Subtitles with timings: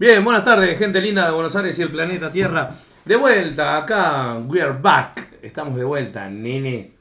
[0.00, 2.70] Bien, buenas tardes, gente linda de Buenos Aires y el planeta Tierra.
[3.04, 5.28] De vuelta, acá, we are back.
[5.42, 6.94] Estamos de vuelta, nene.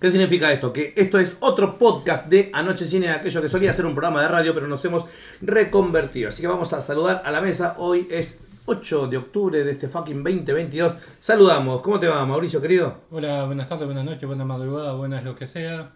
[0.00, 0.72] ¿Qué significa esto?
[0.72, 4.26] Que esto es otro podcast de Anoche Cine, aquello que solía ser un programa de
[4.26, 5.04] radio, pero nos hemos
[5.42, 6.30] reconvertido.
[6.30, 7.76] Así que vamos a saludar a la mesa.
[7.78, 10.96] Hoy es 8 de octubre de este fucking 2022.
[11.20, 11.82] Saludamos.
[11.82, 12.96] ¿Cómo te va, Mauricio, querido?
[13.12, 15.92] Hola, buenas tardes, buenas noches, buenas madrugadas, buenas lo que sea.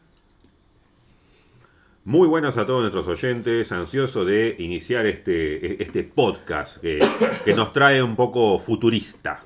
[2.04, 6.98] Muy buenas a todos nuestros oyentes, ansioso de iniciar este, este podcast que,
[7.44, 9.40] que nos trae un poco futurista.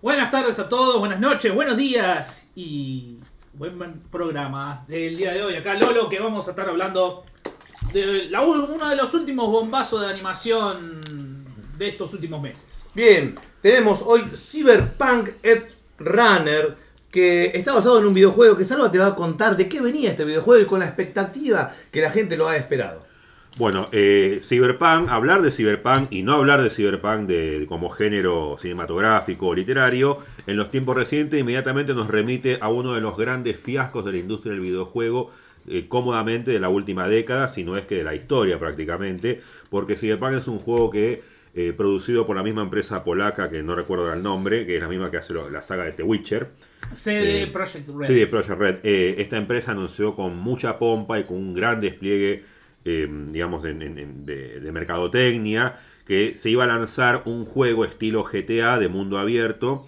[0.00, 3.16] Buenas tardes a todos, buenas noches, buenos días y
[3.54, 5.54] buen programa del día de hoy.
[5.56, 7.24] Acá Lolo que vamos a estar hablando
[7.92, 11.44] de la- uno de los últimos bombazos de animación
[11.76, 12.86] de estos últimos meses.
[12.94, 15.66] Bien, tenemos hoy Cyberpunk Edge
[15.98, 16.76] Runner,
[17.10, 20.10] que está basado en un videojuego que Salva te va a contar de qué venía
[20.10, 23.10] este videojuego y con la expectativa que la gente lo ha esperado.
[23.58, 29.48] Bueno, eh, Cyberpunk, hablar de Cyberpunk y no hablar de Cyberpunk de, como género cinematográfico
[29.48, 34.04] o literario, en los tiempos recientes inmediatamente nos remite a uno de los grandes fiascos
[34.04, 35.30] de la industria del videojuego,
[35.66, 39.96] eh, cómodamente de la última década, si no es que de la historia prácticamente, porque
[39.96, 41.22] Cyberpunk es un juego que,
[41.54, 44.88] eh, producido por la misma empresa polaca, que no recuerdo el nombre, que es la
[44.88, 46.50] misma que hace lo- la saga de The Witcher,
[46.94, 48.08] CD Eh, Project Red.
[48.14, 48.76] De Project Red.
[48.84, 52.44] Eh, esta empresa anunció con mucha pompa y con un gran despliegue,
[52.84, 55.76] eh, digamos, de, en- en- de- de mercadotecnia,
[56.06, 59.86] que se iba a lanzar un juego estilo GTA de mundo abierto,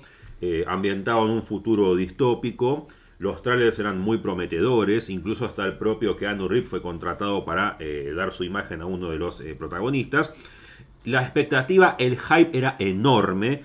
[0.66, 2.88] ambientado en un futuro distópico.
[3.20, 7.78] Los trailers eran muy prometedores, incluso hasta el propio Keanu Reeves fue contratado para
[8.16, 10.32] dar su imagen a uno de los protagonistas.
[11.04, 13.62] La expectativa, el hype era enorme.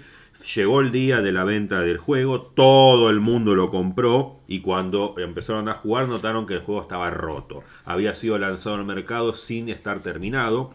[0.55, 5.15] Llegó el día de la venta del juego, todo el mundo lo compró y cuando
[5.17, 7.63] empezaron a jugar notaron que el juego estaba roto.
[7.85, 10.71] Había sido lanzado al mercado sin estar terminado.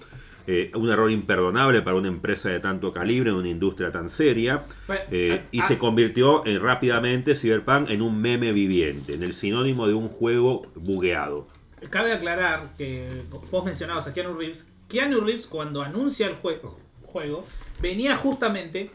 [0.47, 4.65] Eh, un error imperdonable para una empresa de tanto calibre, en una industria tan seria.
[4.89, 9.35] Bueno, Eh, y ah, se convirtió eh, rápidamente Cyberpunk en un meme viviente, en el
[9.35, 11.47] sinónimo de un juego bugueado.
[11.91, 13.09] Cabe aclarar que
[13.51, 14.72] vos mencionabas a Keanu Reeves.
[14.93, 17.45] Keanu Reeves cuando anuncia el juego, juego
[17.81, 18.91] venía justamente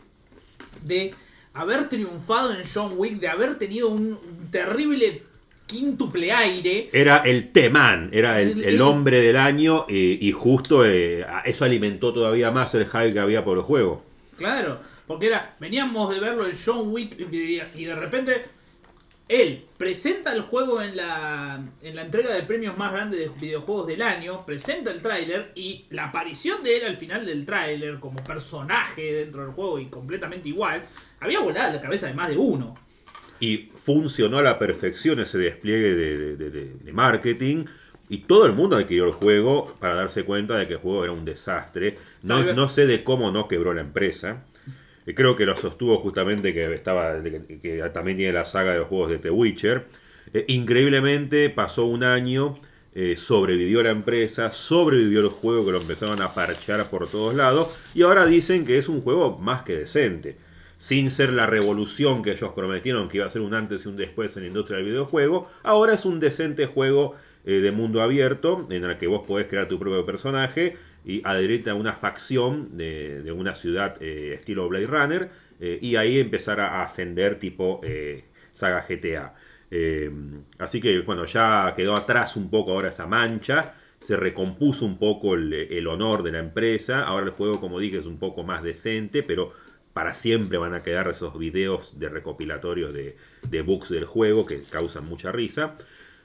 [0.83, 1.13] de
[1.53, 4.17] haber triunfado en John Wick, de haber tenido un,
[4.51, 5.23] terrible
[5.65, 6.89] quíntuple aire.
[6.93, 12.13] Era el T-Man, era el, El- hombre del año y, y justo eh, eso alimentó
[12.13, 14.03] todavía más el hype que había por el juego.
[14.37, 17.19] Claro, porque era, veníamos de verlo en John Wick
[17.75, 18.45] y de repente
[19.29, 23.87] él presenta el juego en la, en la entrega de premios más grande de videojuegos
[23.87, 28.23] del año, presenta el tráiler y la aparición de él al final del tráiler como
[28.23, 30.85] personaje dentro del juego y completamente igual,
[31.19, 32.73] había volado la cabeza de más de uno.
[33.39, 37.65] Y funcionó a la perfección ese despliegue de, de- de- de- de marketing.
[38.09, 41.11] Y todo el mundo adquirió el juego para darse cuenta de que el juego era
[41.11, 41.97] un desastre.
[42.55, 44.45] No sé de cómo no quebró la empresa.
[45.15, 49.09] Creo que lo sostuvo justamente que estaba que, también tiene la saga de los juegos
[49.09, 49.85] de The Witcher.
[50.33, 52.55] Eh, increíblemente pasó un año,
[52.93, 57.69] eh, sobrevivió la empresa, sobrevivió el juego que lo empezaron a parchear por todos lados
[57.93, 60.37] y ahora dicen que es un juego más que decente.
[60.79, 63.97] Sin ser la revolución que ellos prometieron que iba a ser un antes y un
[63.97, 67.15] después en la industria del videojuego, ahora es un decente juego
[67.45, 70.75] eh, de mundo abierto en el que vos podés crear tu propio personaje
[71.07, 75.29] y adherirte a una facción de, de una ciudad eh, estilo Blade Runner
[75.61, 79.33] eh, y ahí empezar a ascender tipo eh, saga GTA.
[80.59, 85.35] Así que bueno, ya quedó atrás un poco ahora esa mancha, se recompuso un poco
[85.35, 88.61] el, el honor de la empresa, ahora el juego como dije es un poco más
[88.61, 89.53] decente, pero
[89.93, 93.15] para siempre van a quedar esos videos de recopilatorios de,
[93.49, 95.77] de bugs del juego que causan mucha risa.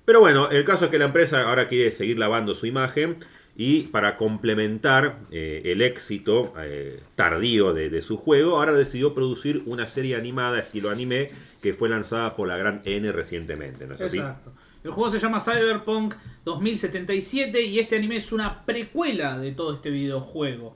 [0.04, 3.18] Pero bueno, el caso es que la empresa ahora quiere seguir lavando su imagen
[3.54, 9.62] y para complementar eh, el éxito eh, tardío de, de su juego, ahora decidió producir
[9.66, 11.28] una serie animada estilo anime
[11.60, 14.18] que fue lanzada por la gran N recientemente, ¿no es así?
[14.18, 14.52] Exacto.
[14.82, 16.14] El juego se llama Cyberpunk
[16.44, 20.74] 2077 y este anime es una precuela de todo este videojuego.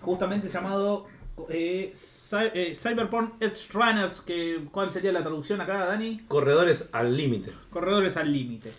[0.00, 1.06] Justamente llamado
[1.48, 6.22] eh, Cy- eh, Cyberpunk Edge Runners, que, ¿cuál sería la traducción acá, Dani?
[6.26, 7.52] Corredores al límite.
[7.70, 8.72] Corredores al límite.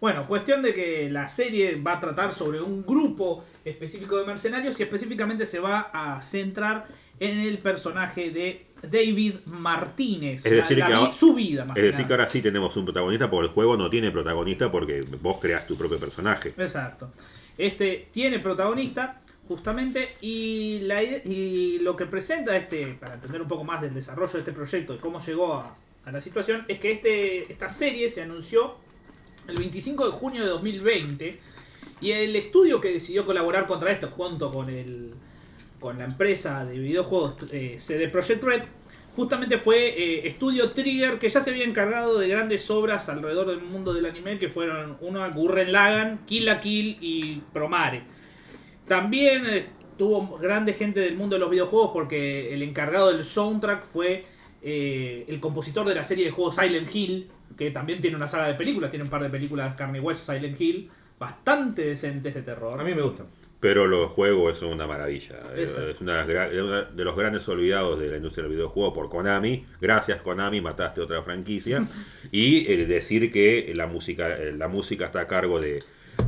[0.00, 4.78] Bueno, cuestión de que la serie va a tratar sobre un grupo específico de mercenarios
[4.78, 6.86] y específicamente se va a centrar
[7.18, 10.46] en el personaje de David Martínez.
[10.46, 12.76] Es decir, La- que la ahora- su vida, más Es decir, que ahora sí tenemos
[12.76, 16.50] un protagonista, porque el juego no tiene protagonista porque vos creas tu propio personaje.
[16.56, 17.10] Exacto.
[17.56, 23.64] Este tiene protagonista, justamente, y, la y lo que presenta este, para entender un poco
[23.64, 26.92] más del desarrollo de este proyecto y cómo llegó a, a la situación, es que
[26.92, 28.76] este, esta serie se anunció
[29.48, 31.38] el 25 de junio de 2020
[32.00, 35.14] y el estudio que decidió colaborar contra esto junto con el
[35.80, 38.62] con la empresa de videojuegos eh, CD Projekt Red,
[39.14, 43.60] justamente fue eh, Studio Trigger, que ya se había encargado de grandes obras alrededor del
[43.60, 48.02] mundo del anime, que fueron una Gurren Lagann, Kill la Kill y Promare.
[48.88, 49.66] También eh,
[49.96, 54.26] tuvo grande gente del mundo de los videojuegos porque el encargado del soundtrack fue
[54.70, 58.48] eh, el compositor de la serie de juegos Silent Hill, que también tiene una saga
[58.48, 62.42] de películas, tiene un par de películas carne y hueso Silent Hill, bastante decentes de
[62.42, 62.80] terror.
[62.80, 63.26] A mí me gustan.
[63.60, 65.36] Pero los juegos son una maravilla.
[65.56, 65.88] Exacto.
[65.88, 69.08] Es una, gra- es una de los grandes olvidados de la industria del videojuego por
[69.08, 69.64] Konami.
[69.80, 71.84] Gracias Konami, mataste otra franquicia.
[72.30, 75.80] y eh, decir que la música, eh, la música está a cargo de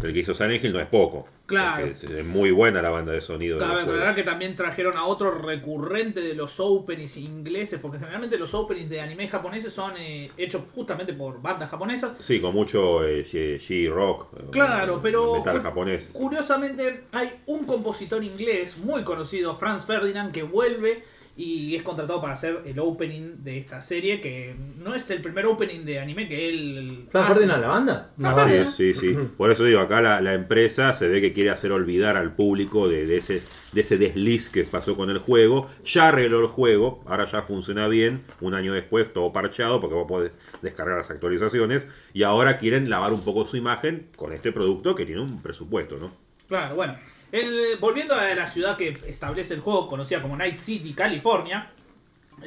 [0.06, 1.26] del que hizo Silent Hill no es poco.
[1.46, 1.86] Claro.
[1.86, 3.58] Es, muy buena la banda de sonido.
[3.58, 8.54] Cabe aclarar que también trajeron a otro recurrente de los openings ingleses, porque generalmente los
[8.54, 12.12] openings de anime japoneses son eh, hechos justamente por bandas japonesas.
[12.20, 14.28] Sí, con mucho eh, G-Rock.
[14.36, 16.10] eh, Claro, pero Metal japonés.
[16.12, 21.02] Curiosamente hay un compositor inglés muy conocido, Franz Ferdinand, que vuelve
[21.42, 25.46] y es contratado para hacer el opening de esta serie, que no es el primer
[25.46, 27.06] opening de anime que él...
[27.10, 27.32] ¿Fran hace.
[27.34, 28.10] Ferdinand la banda?
[28.18, 28.70] Una Sí, banda.
[28.70, 29.16] sí, sí.
[29.38, 32.88] Por eso digo, acá la, la empresa se ve que quiere hacer olvidar al público
[32.88, 33.42] de, de ese,
[33.72, 35.66] de ese desliz que pasó con el juego.
[35.84, 38.22] Ya arregló el juego, ahora ya funciona bien.
[38.42, 41.88] Un año después, todo parchado, porque vos podés descargar las actualizaciones.
[42.12, 45.96] Y ahora quieren lavar un poco su imagen con este producto que tiene un presupuesto,
[45.96, 46.12] ¿no?
[46.48, 46.98] Claro, bueno.
[47.32, 51.70] El- volviendo a la ciudad que establece el juego, conocida como Night City, California.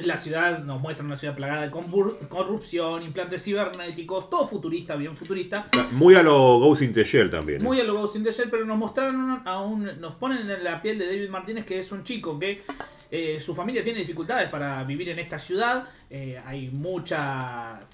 [0.00, 5.68] La ciudad nos muestra una ciudad plagada de corrupción, implantes cibernéticos, todo futurista, bien futurista.
[5.92, 7.60] Muy a lo Ghost in the Shell también.
[7.60, 7.64] ¿eh?
[7.64, 10.00] Muy a lo Ghost in the Shell, pero nos mostraron a un.
[10.00, 12.62] Nos ponen en la piel de David Martínez, que es un chico que
[13.10, 15.84] eh, su familia tiene dificultades para vivir en esta ciudad.
[16.10, 17.86] eh, hay mucha.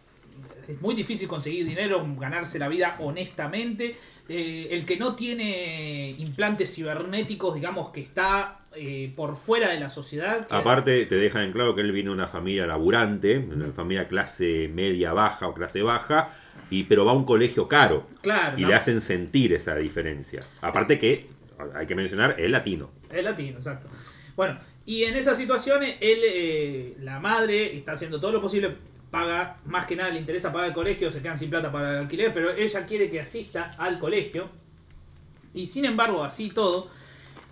[0.73, 3.97] Es muy difícil conseguir dinero, ganarse la vida honestamente.
[4.29, 9.91] Eh, el que no tiene implantes cibernéticos, digamos que está eh, por fuera de la
[9.91, 10.47] sociedad.
[10.47, 14.07] que- Aparte, te dejan en claro que él viene de una familia laburante, una familia
[14.07, 16.29] clase media baja o clase baja,
[16.71, 18.07] y pero va a un colegio caro.
[18.23, 18.69] Claro, Y ¿no?
[18.69, 20.41] le hacen sentir esa diferencia.
[20.61, 21.27] Aparte que,
[21.75, 22.91] hay que mencionar, es latino.
[23.13, 23.89] Es latino, exacto.
[24.37, 28.77] Bueno, y en esas situaciones, él, eh, la madre está haciendo todo lo posible,
[29.11, 31.99] paga, más que nada le interesa pagar el colegio, se quedan sin plata para el
[31.99, 34.49] alquiler, pero ella quiere que asista al colegio.
[35.53, 36.89] Y sin embargo, así todo,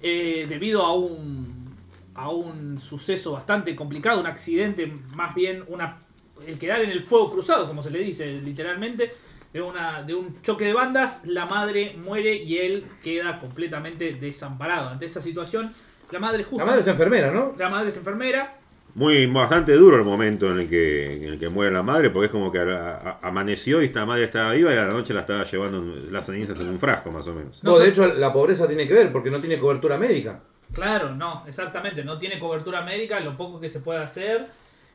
[0.01, 1.75] eh, debido a un,
[2.15, 5.99] a un suceso bastante complicado, un accidente, más bien una,
[6.47, 9.13] el quedar en el fuego cruzado, como se le dice literalmente,
[9.53, 14.91] de, una, de un choque de bandas, la madre muere y él queda completamente desamparado.
[14.91, 15.73] Ante esa situación,
[16.11, 16.59] la madre justo...
[16.59, 17.55] La madre es enfermera, ¿no?
[17.59, 18.58] la madre es enfermera,
[18.99, 22.27] Muy bastante duro el momento en el que, en el que muere la madre, porque
[22.27, 25.15] es como que a- a- amaneció y esta madre estaba viva y a la noche
[25.15, 25.81] la estaba llevando
[26.11, 27.63] las cenizas en un frasco, más o menos.
[27.63, 30.41] No, de hecho la pobreza tiene que ver porque no tiene cobertura médica.
[30.73, 34.49] Claro, no, exactamente, no tiene cobertura médica, lo poco que se puede hacer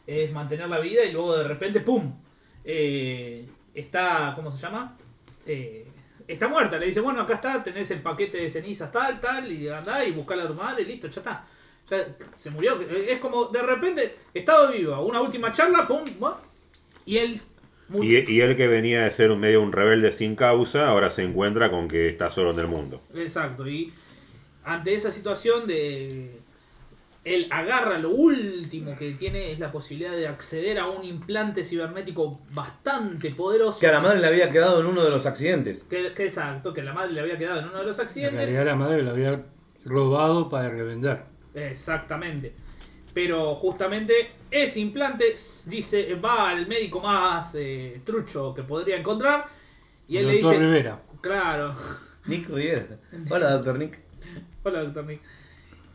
[0.05, 2.13] es mantener la vida y luego de repente, ¡pum!
[2.65, 4.97] Eh, está, ¿cómo se llama?
[5.45, 5.87] Eh,
[6.27, 9.69] está muerta, le dice, bueno, acá está, tenés el paquete de cenizas tal, tal, y
[9.69, 11.47] andá y buscala a tu madre y listo, ya está.
[11.89, 12.07] Ya
[12.37, 16.03] se murió, es como de repente, estaba viva, una última charla, ¡pum!
[17.05, 17.41] Y él...
[18.01, 21.23] Y, y él que venía de ser un medio un rebelde sin causa, ahora se
[21.23, 23.01] encuentra con que está solo en el mundo.
[23.13, 23.93] Exacto, y
[24.63, 26.39] ante esa situación de...
[27.25, 32.41] Él agarra lo último que tiene es la posibilidad de acceder a un implante cibernético
[32.51, 33.79] bastante poderoso.
[33.79, 35.83] Que a la madre le había quedado en uno de los accidentes.
[35.89, 38.39] Que, que exacto, que la madre le había quedado en uno de los En accidentes.
[38.39, 39.41] realidad la madre lo había
[39.85, 41.23] robado para revender.
[41.53, 42.53] Exactamente.
[43.13, 45.35] Pero justamente ese implante
[45.67, 49.45] dice va al médico más eh, trucho que podría encontrar
[50.07, 51.01] y él le dice, Rivera.
[51.21, 51.75] claro,
[52.25, 52.97] Nick Rivera.
[53.29, 53.99] Hola, doctor Nick.
[54.63, 55.19] Hola, Doctor Nick.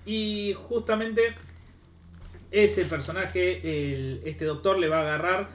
[0.04, 1.34] Y justamente
[2.50, 3.60] ese personaje,
[3.94, 5.48] el- este doctor le va a agarrar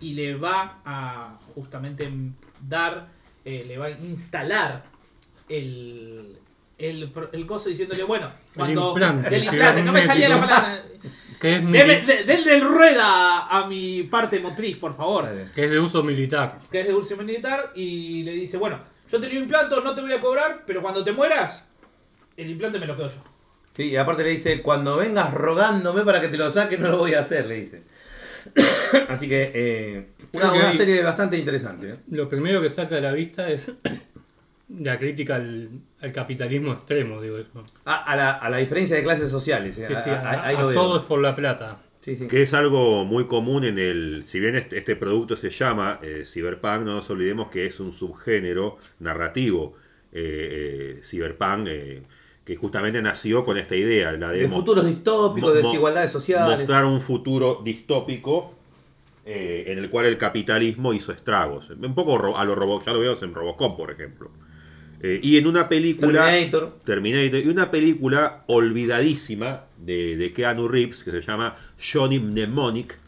[0.00, 2.10] y le va a justamente
[2.60, 3.08] dar,
[3.44, 4.84] eh, le va a instalar
[5.48, 6.38] el,
[6.78, 8.88] el, el coso diciéndole, bueno, cuando...
[8.90, 10.84] implante el implante, no me salía la palabra.
[11.40, 15.46] Que es, Deme- mili- de- Denle el rueda a mi parte motriz, por favor Dale.
[15.54, 16.58] que es de uso militar.
[16.68, 20.00] que es de uso militar, y le dice, bueno, yo te lo implanto, no te
[20.00, 21.64] voy a cobrar, pero cuando te mueras,
[22.36, 23.22] el implante me lo quedo yo.
[23.76, 26.98] Sí, y aparte le dice, cuando vengas rogándome para que te lo saque, no lo
[26.98, 27.84] voy a hacer, le dice.
[29.08, 31.90] Así que, eh, una, que serie bastante interesante.
[31.90, 31.96] ¿eh?
[32.10, 33.70] Lo primero que saca a la vista es
[34.68, 35.68] la crítica al,
[36.00, 37.64] al capitalismo extremo, digo eso.
[37.84, 39.78] A, a la, a la diferencia de clases sociales.
[39.78, 40.80] eh, Sí, sí, a- a, a- ahí a lo veo.
[40.80, 41.78] todo es por la plata.
[42.00, 42.26] Sí, sí.
[42.26, 44.22] Que es algo muy común en el.
[44.24, 47.92] Si bien este, este producto se llama eh, Cyberpunk, no nos olvidemos que es un
[47.92, 49.74] subgénero narrativo.
[50.12, 52.02] eh, eh, cyberpunk, eh,
[52.44, 56.58] que justamente nació con esta idea, la de, futuros distópicos, de desigualdades sociales.
[56.60, 58.54] mostrar un futuro distópico
[59.26, 61.68] eh, en el cual el capitalismo hizo estragos.
[61.70, 64.30] Un poco ro- a lo Robo, ya lo vemos en Robocop, por ejemplo.
[65.00, 66.26] Eh, y en una película...
[66.26, 66.78] Terminator.
[66.84, 67.40] Terminator.
[67.40, 71.54] Y una película olvidadísima de, de Keanu Reeves que se llama
[71.92, 72.98] Johnny Mnemonic,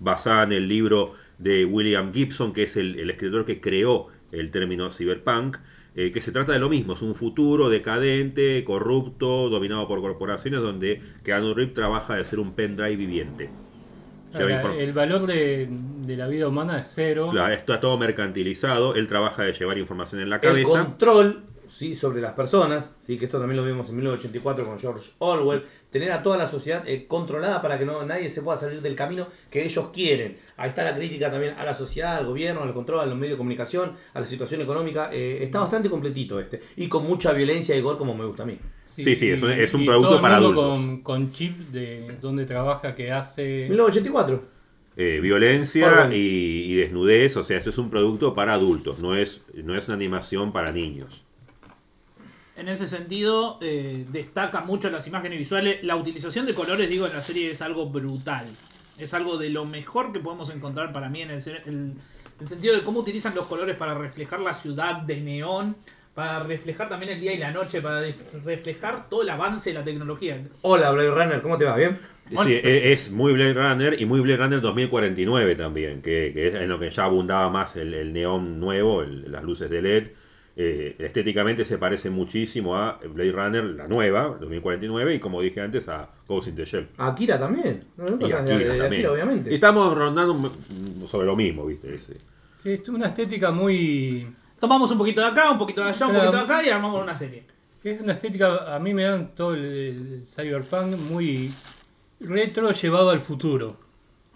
[0.00, 4.50] basada en el libro de William Gibson, que es el, el escritor que creó el
[4.50, 5.56] término cyberpunk,
[5.94, 10.60] eh, que se trata de lo mismo, es un futuro decadente, corrupto, dominado por corporaciones,
[10.60, 13.50] donde Keanu Reeves trabaja de ser un pendrive viviente.
[14.32, 15.68] Ahora, el valor de,
[16.08, 17.28] de la vida humana es cero.
[17.30, 20.68] Claro, está todo mercantilizado, él trabaja de llevar información en la El cabeza.
[20.70, 21.94] control ¿sí?
[21.94, 23.18] sobre las personas, ¿sí?
[23.18, 26.82] que esto también lo vimos en 1984 con George Orwell, tener a toda la sociedad
[26.86, 30.36] eh, controlada para que no nadie se pueda salir del camino que ellos quieren.
[30.56, 33.34] Ahí está la crítica también a la sociedad, al gobierno, al control, a los medios
[33.34, 35.10] de comunicación, a la situación económica.
[35.12, 36.60] eh, está bastante completito este.
[36.76, 38.58] Y con mucha violencia y gol como me gusta a mí.
[38.96, 40.84] Sí, sí, es un- es un producto todo el para mundo adultos.
[40.86, 43.66] Con, con chip de donde trabaja, que hace.
[43.68, 44.57] 1984.
[45.00, 46.16] Eh, violencia y,
[46.72, 49.94] y desnudez, o sea, esto es un producto para adultos, no es, no es una
[49.94, 51.22] animación para niños.
[52.56, 55.84] En ese sentido, eh, destaca mucho las imágenes visuales.
[55.84, 58.46] La utilización de colores, digo, en la serie es algo brutal.
[58.98, 61.92] Es algo de lo mejor que podemos encontrar para mí en el, se- el-
[62.40, 65.76] el sentido de cómo utilizan los colores para reflejar la ciudad de neón,
[66.16, 68.00] para reflejar también el día y la noche, para
[68.44, 70.42] reflejar todo el avance de la tecnología.
[70.62, 71.76] Hola Blade Runner, ¿cómo te va?
[71.76, 71.96] ¿Bien?
[72.44, 76.54] Sí, e- es muy Blade Runner y muy Blade Runner 2049 también, que, que es
[76.54, 80.04] en lo que ya abundaba más el, el neón nuevo, el- las luces de LED.
[80.60, 85.88] Eh, estéticamente se parece muchísimo a Blade Runner, la nueva, 2049, y como dije antes,
[85.88, 86.88] a Ghost in the Shell.
[86.98, 87.84] Akira también.
[87.96, 88.92] No, no Y pasa de- Akira de también.
[89.02, 89.50] Akira, obviamente.
[89.52, 90.52] Y estamos rondando
[91.08, 91.94] sobre lo mismo, ¿viste?
[91.94, 92.14] Ese.
[92.60, 94.26] Sí, es una estética muy.
[94.58, 97.00] Tomamos un poquito de acá, un poquito de allá, un poquito de acá y armamos
[97.02, 97.44] una serie.
[97.84, 101.52] Es una estética, a mí me dan todo el, el cyberpunk muy
[102.20, 103.76] retro llevado al futuro.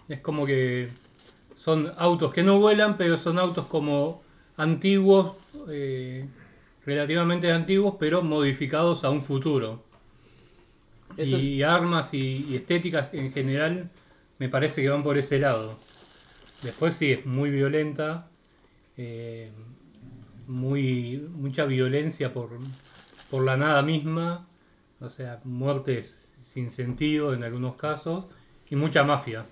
[0.07, 0.89] Es como que
[1.55, 4.21] son autos que no vuelan, pero son autos como
[4.57, 5.35] antiguos,
[5.69, 6.25] eh,
[6.85, 9.83] relativamente antiguos, pero modificados a un futuro.
[11.15, 13.89] Eso y armas y, y estéticas en general
[14.39, 15.77] me parece que van por ese lado.
[16.63, 18.29] Después sí, es muy violenta,
[18.97, 19.51] eh,
[20.47, 22.49] muy mucha violencia por,
[23.29, 24.47] por la nada misma,
[24.99, 26.22] o sea, muertes
[26.53, 28.25] sin sentido en algunos casos,
[28.69, 29.45] y mucha mafia.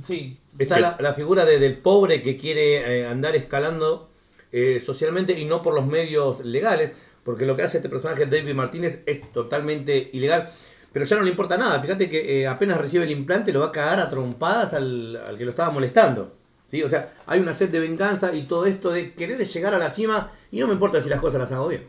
[0.00, 0.38] Sí.
[0.58, 4.08] Está la figura de- del pobre que quiere eh, andar escalando
[4.52, 6.92] eh, socialmente y no por los medios legales,
[7.24, 10.50] porque lo que hace este personaje David Martínez es totalmente ilegal.
[10.92, 11.80] Pero ya no le importa nada.
[11.80, 15.36] Fíjate que eh, apenas recibe el implante lo va a cagar a trompadas al, al
[15.36, 16.36] que lo estaba molestando.
[16.70, 16.84] ¿sí?
[16.84, 19.90] O sea, hay una sed de venganza y todo esto de querer llegar a la
[19.90, 21.88] cima y no me importa si las cosas las hago bien.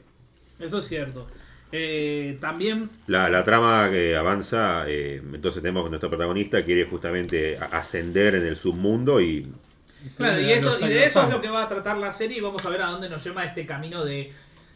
[0.60, 1.28] Eso es cierto.
[1.78, 7.58] Eh, también La, la trama que avanza, eh, entonces tenemos que nuestro protagonista quiere justamente
[7.72, 9.46] ascender en el submundo y
[10.16, 12.40] Claro, y, eso, y de eso es lo que va a tratar la serie y
[12.40, 14.32] vamos a ver a dónde nos lleva este camino de,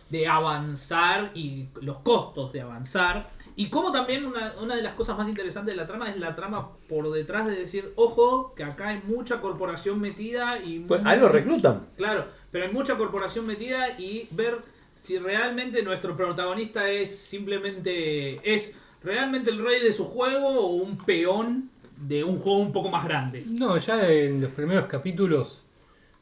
[0.10, 3.30] de avanzar y los costos de avanzar.
[3.56, 6.36] Y como también una, una de las cosas más interesantes de la trama es la
[6.36, 10.80] trama por detrás de decir, ojo, que acá hay mucha corporación metida y...
[10.80, 11.88] Pues ahí lo reclutan.
[11.96, 14.58] Claro, pero hay mucha corporación metida y ver
[15.00, 18.40] si realmente nuestro protagonista es simplemente...
[18.56, 22.90] es realmente el rey de su juego o un peón de un juego un poco
[22.90, 23.44] más grande.
[23.46, 25.64] No, ya en los primeros capítulos,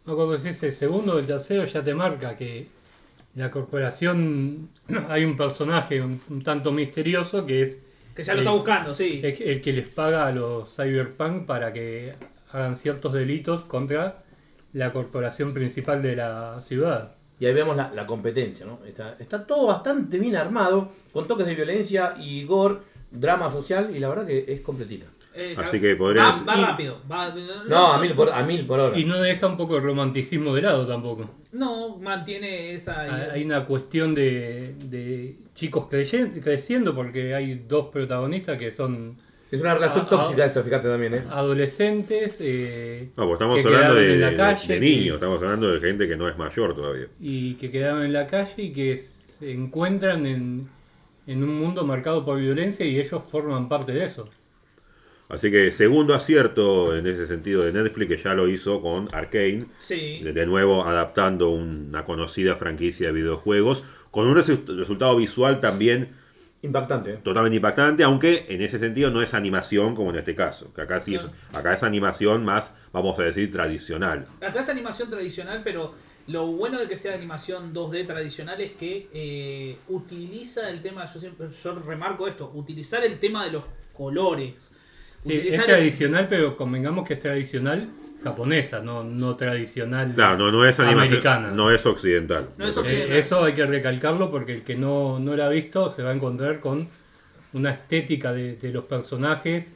[0.06, 2.68] no acuerdo si es el segundo o el tercero, ya te marca que
[3.36, 4.70] la corporación,
[5.10, 7.80] hay un personaje un, un tanto misterioso que es
[8.16, 9.22] Que ya lo el- está buscando, sí.
[9.24, 12.16] el, el que les paga a los cyberpunk para que
[12.52, 14.24] hagan ciertos delitos contra
[14.74, 17.17] la corporación principal de la ciudad.
[17.40, 18.80] Y ahí vemos la, la competencia, ¿no?
[18.86, 22.78] Está, está todo bastante bien armado, con toques de violencia y gore,
[23.12, 25.06] drama social, y la verdad que es completita.
[25.36, 27.00] Eh, Así que podría Va, va Y- rápido.
[27.12, 27.32] va-
[27.68, 28.98] No, a mil por, a mil por hora.
[28.98, 31.30] Y no deja un poco el romanticismo de lado tampoco.
[31.52, 33.02] No, mantiene esa.
[33.02, 39.18] Hay hay una cuestión de, de chicos creye- creciendo porque hay dos protagonistas que son
[39.50, 40.48] Es una relación Ah, tóxica ah.
[40.48, 41.24] esa, fíjate también, ¿eh?
[41.30, 45.14] adolescentes eh, No, porque estamos que hablando de, en la de- calle, de que- niños,
[45.16, 47.08] estamos hablando de gente que no es mayor todavía.
[47.20, 48.98] y que quedaron en la calle y que
[49.40, 50.68] se encuentran en,
[51.28, 54.30] en un mundo marcado por violencia y ellos forman parte de eso.
[55.30, 59.66] Así que segundo acierto en ese sentido de Netflix, que ya lo hizo con Arkane,
[59.82, 60.20] Sí.
[60.24, 66.10] de nuevo adaptando una conocida franquicia de videojuegos, con un resu- resultado visual también
[66.68, 67.20] Impactante, ¿eh?
[67.24, 71.00] totalmente impactante, aunque en ese sentido no es animación como en este caso, que acá
[71.00, 74.28] sí es, acá es animación más, vamos a decir, tradicional.
[74.42, 75.94] Acá es animación tradicional, pero
[76.28, 81.22] Lo bueno de que sea animación 2D tradicional es que eh, utiliza el tema, yo
[81.22, 84.74] siempre yo remarco esto, utilizar el tema de los colores.
[85.20, 87.90] Sí, es Utilizar el- tradicional, pero convengamos que es tradicional
[88.30, 91.52] japonesa, no, no tradicional Claro, no, no es americana.
[91.52, 92.50] no es occidental.
[92.58, 95.94] No es Eh, eso hay que recalcarlo porque el que no, no la ha visto
[95.96, 96.88] se va a encontrar con
[97.54, 99.74] una estética de, de los personajes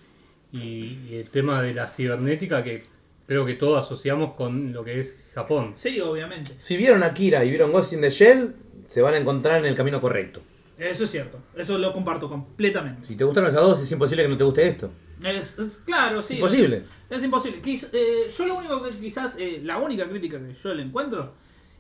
[0.52, 2.84] y, y el tema de la cibernética que
[3.26, 5.72] creo que todos asociamos con lo que es Japón.
[5.76, 6.52] Sí, obviamente.
[6.58, 8.54] Si vieron Akira y vieron Ghost in the Shell,
[8.90, 10.42] se van a encontrar en el camino correcto.
[10.78, 11.38] Eso es cierto.
[11.56, 13.08] Eso lo comparto completamente.
[13.08, 14.90] Si te gustaron esas dos, es imposible que no te guste esto.
[15.24, 16.36] Es, es- claro, sí.
[16.36, 16.84] imposible.
[17.10, 17.62] Es imposible.
[17.94, 21.34] Eh, yo lo único que quizás, eh, la única crítica que yo le encuentro,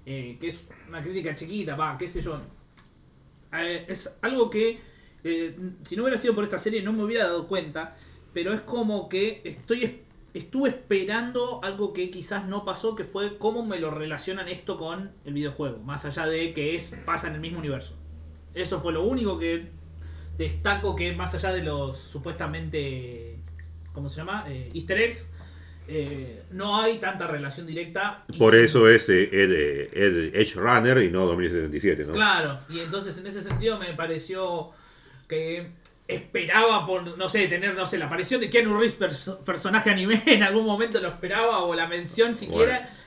[0.05, 2.39] eh, que es una crítica chiquita, va, qué sé yo,
[3.87, 4.79] es algo que
[5.83, 7.95] si no hubiera sido por esta serie no me hubiera dado cuenta,
[8.33, 9.91] pero es como que estoy es-
[10.33, 15.11] estuve esperando algo que quizás no pasó, que fue cómo me lo relacionan esto con
[15.25, 17.93] el videojuego, más allá de que es pasa en el mismo universo.
[18.53, 19.69] Eso fue lo único que
[20.37, 23.37] destaco que más allá de los supuestamente
[23.93, 24.45] ¿cómo se llama?
[24.47, 25.29] Eh, easter eggs
[25.87, 29.51] eh, no hay tanta relación directa Por sí- eso es eh, Ed,
[29.93, 32.13] Ed- Edge Runner y no 2077, ¿no?
[32.13, 34.69] Claro, y entonces en ese sentido me pareció
[35.27, 35.67] que
[36.07, 40.21] esperaba por, no sé, tener, no sé, la aparición de Keanu Reeves perso- personaje anime
[40.27, 42.79] en algún momento lo esperaba o la mención siquiera.
[42.79, 43.00] Bueno,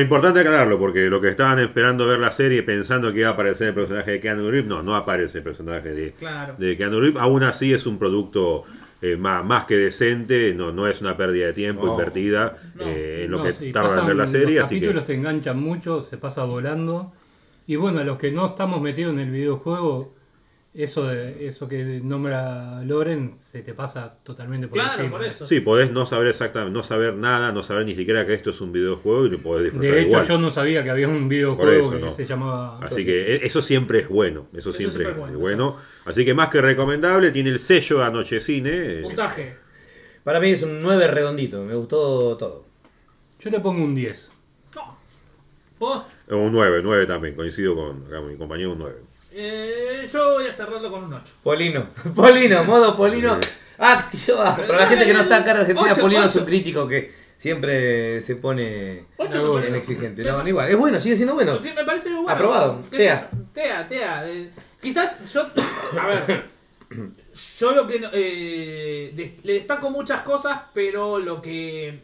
[0.00, 3.68] importante aclararlo, porque lo que estaban esperando ver la serie pensando que iba a aparecer
[3.68, 6.54] el personaje de Keanu Reeves, no, no aparece el personaje de, Claro.
[6.58, 7.20] de Keanu Reeves.
[7.22, 8.64] Aún así es un producto
[9.02, 11.92] eh, más, más que decente, no, no es una pérdida de tiempo No.
[11.92, 12.84] invertida No.
[12.86, 15.06] eh, en lo No, que sí, tarda en ver la serie, Los así capítulos que...
[15.06, 17.12] te enganchan mucho, se pasa volando.
[17.66, 20.14] Y bueno, a los que no estamos metidos en el videojuego,
[20.72, 25.18] eso de eso que nombra Loren se te pasa totalmente por Claro, encima.
[25.18, 25.44] por eso.
[25.46, 28.60] Sí, podés no saber exactamente, no saber nada, no saber ni siquiera que esto es
[28.60, 30.28] un videojuego y lo podés disfrutar De hecho, igual.
[30.28, 32.10] yo no sabía que había un videojuego eso, que no.
[32.12, 32.78] se llamaba.
[32.82, 35.38] Así que e- eso siempre es bueno, eso, Eso siempre, siempre es bueno.
[35.40, 39.02] bueno, Así que más que recomendable, tiene el sello de Anochecine.
[39.02, 39.56] Puntaje.
[40.22, 42.64] Para mí es un 9 redondito, me gustó todo.
[43.40, 44.30] Yo le pongo un 10.
[44.76, 44.98] No.
[45.80, 46.04] ¿Vos?
[46.28, 48.96] Un 9, 9 también, coincido con acá, mi compañero, un 9.
[49.32, 51.32] Eh, yo voy a cerrarlo con un 8.
[51.42, 53.38] Polino, Polino, modo Polino
[53.78, 54.56] activa.
[54.56, 56.40] Para la gente que no está acá en Argentina, Ocho, Polino es ocho.
[56.40, 59.68] un crítico que siempre se pone 8 No, me bueno, parece.
[59.70, 60.22] en exigente.
[60.24, 61.56] No, no igual, es bueno, sigue siendo bueno.
[61.58, 62.28] Sí, me parece bueno.
[62.28, 62.82] Aprobado.
[62.90, 63.30] ¿Qué Tea.
[63.32, 63.38] yo?
[63.54, 64.28] Tea, tea.
[64.28, 65.46] eh, quizás yo.
[66.00, 66.44] A ver.
[67.60, 68.00] Yo lo que.
[68.00, 72.00] no- eh, des- le destaco muchas cosas, pero lo que.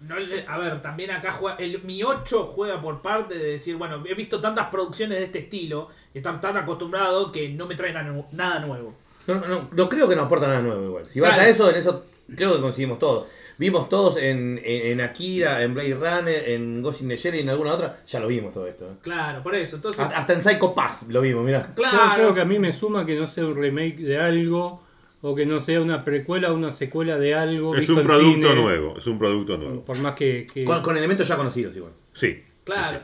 [0.00, 1.56] No, le- a ver, también acá juega.
[1.58, 5.40] El, mi 8 juega por parte de decir, bueno, he visto tantas producciones de este
[5.40, 8.94] estilo, y estar tan acostumbrado que no me traen a nada nuevo.
[9.26, 11.04] No, no, no creo que no aporta nada nuevo igual.
[11.06, 11.46] Si vas Claro.
[11.46, 13.26] a eso, en eso creo que conseguimos todo.
[13.58, 17.40] Vimos todos en, en, en Akira, en Blade Runner, en Ghost in the Shell y
[17.40, 17.98] en alguna otra.
[18.06, 18.86] Ya lo vimos todo esto.
[18.86, 18.94] ¿eh?
[19.02, 19.76] Claro, por eso.
[19.76, 20.00] Entonces.
[20.00, 21.60] Hasta hasta en Psycho Pass lo vimos, mirá.
[21.62, 22.14] Yo Claro.
[22.14, 24.82] creo que a mí me suma que no sea un remake de algo
[25.22, 27.74] o que no sea una precuela o una secuela de algo.
[27.74, 29.84] Es visto un en producto cine, nuevo, es un producto nuevo.
[29.84, 30.46] Por más que.
[30.52, 31.92] que- Con, con elementos ya conocidos igual.
[32.12, 32.42] Sí.
[32.64, 33.00] Claro.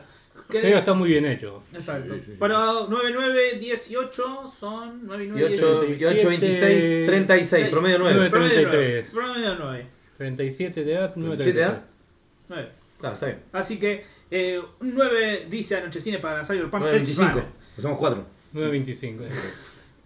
[0.49, 1.61] Que- Pero está muy bien hecho.
[1.73, 2.15] Exacto.
[2.39, 8.15] Pero 9, 9, 18 son 9 y Y 9, 8, 37, 26, 36, promedio 9.
[8.15, 8.29] 9.
[8.29, 9.09] 33.
[9.13, 9.87] Promedio 9.
[10.17, 11.85] 37 de edad, 9 ¿37 edad?
[12.47, 12.69] 9.
[12.99, 13.39] Claro, está bien.
[13.51, 16.81] Así que eh, un 9 dice Anochecine para Cyberpunk.
[16.81, 17.29] 9, Edge 25.
[17.31, 17.45] Runner.
[17.81, 18.25] Somos 4.
[18.53, 19.17] 9.25.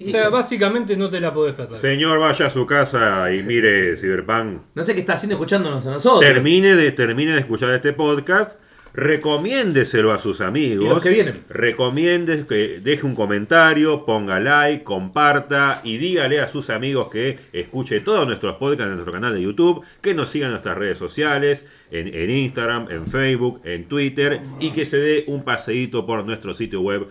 [0.08, 1.78] O sea, básicamente no te la podés perder.
[1.78, 4.62] Señor, vaya a su casa y mire Cyberpunk.
[4.74, 6.22] No sé qué está haciendo escuchándonos a nosotros.
[6.22, 8.60] Termine de, termine de escuchar este podcast.
[8.94, 10.86] Recomiéndeselo a sus amigos.
[10.86, 11.46] Y los que vienen.
[11.48, 18.02] Recomiende que deje un comentario, ponga like, comparta y dígale a sus amigos que escuche
[18.02, 21.66] todos nuestros podcasts en nuestro canal de YouTube, que nos sigan en nuestras redes sociales,
[21.90, 26.54] en, en Instagram, en Facebook, en Twitter y que se dé un paseíto por nuestro
[26.54, 27.08] sitio web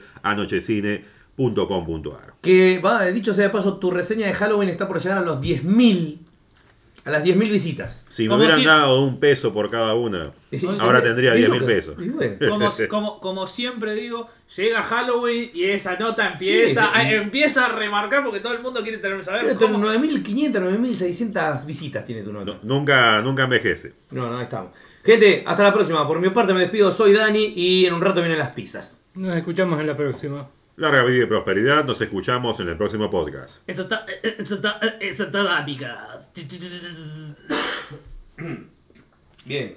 [2.42, 5.40] Que, va, dicho sea de paso, tu reseña de Halloween está por llegar a los
[5.40, 6.18] 10.000.
[7.03, 8.05] A las 10.000 visitas.
[8.11, 10.33] Si me hubieran si- dado un peso por cada una,
[10.81, 11.74] ahora tendría Y 10 mil lucas.
[11.74, 12.03] pesos.
[12.03, 12.37] Y bueno.
[12.46, 16.98] Como, como, como siempre digo, llega Halloween y esa nota empieza, Sí, sí.
[17.07, 19.79] a, empieza a remarcar porque todo el mundo quiere tener saber Creo que cómo.
[19.79, 22.44] 9.500, 9.600 visitas tiene tu nota.
[22.44, 23.94] No, nunca, nunca envejece.
[24.11, 24.72] No, no, ahí estamos.
[25.03, 26.07] Gente, hasta la próxima.
[26.07, 29.03] Por mi parte me despido, soy Dani y en un rato vienen las pizzas.
[29.14, 30.46] Nos escuchamos en la próxima.
[30.81, 31.85] Larga vida y prosperidad.
[31.85, 33.61] Nos escuchamos en el próximo podcast.
[33.66, 36.31] Eso está, eso está, eso está, amigas.
[39.45, 39.77] Bien.